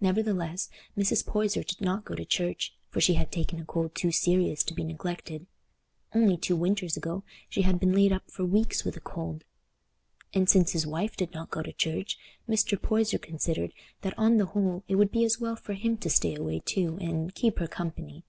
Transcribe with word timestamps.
Nevertheless, 0.00 0.68
Mrs. 0.98 1.24
Poyser 1.24 1.62
did 1.62 1.80
not 1.80 2.04
go 2.04 2.16
to 2.16 2.24
church, 2.24 2.74
for 2.90 3.00
she 3.00 3.14
had 3.14 3.30
taken 3.30 3.60
a 3.60 3.64
cold 3.64 3.94
too 3.94 4.10
serious 4.10 4.64
to 4.64 4.74
be 4.74 4.82
neglected; 4.82 5.46
only 6.16 6.36
two 6.36 6.56
winters 6.56 6.96
ago 6.96 7.22
she 7.48 7.62
had 7.62 7.78
been 7.78 7.92
laid 7.92 8.12
up 8.12 8.28
for 8.28 8.44
weeks 8.44 8.82
with 8.84 8.96
a 8.96 9.00
cold; 9.00 9.44
and 10.34 10.50
since 10.50 10.72
his 10.72 10.84
wife 10.84 11.14
did 11.16 11.32
not 11.32 11.52
go 11.52 11.62
to 11.62 11.72
church, 11.72 12.18
Mr. 12.48 12.76
Poyser 12.76 13.18
considered 13.18 13.72
that 14.00 14.18
on 14.18 14.36
the 14.36 14.46
whole 14.46 14.82
it 14.88 14.96
would 14.96 15.12
be 15.12 15.24
as 15.24 15.38
well 15.38 15.54
for 15.54 15.74
him 15.74 15.96
to 15.98 16.10
stay 16.10 16.34
away 16.34 16.58
too 16.58 16.98
and 17.00 17.36
"keep 17.36 17.60
her 17.60 17.68
company." 17.68 18.24